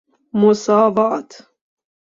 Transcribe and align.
مساوات 0.33 1.29